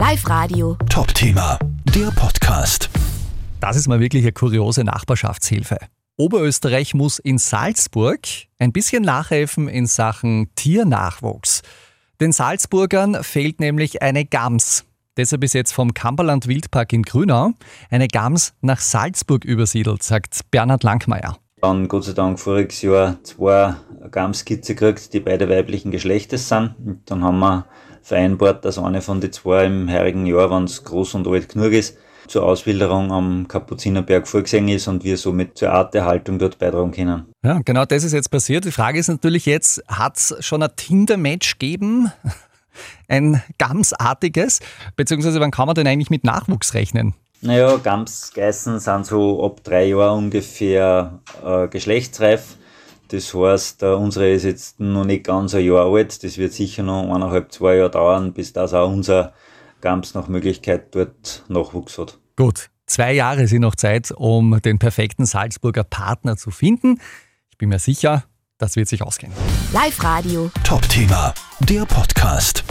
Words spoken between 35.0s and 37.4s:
wir somit zur Arterhaltung dort beitragen können.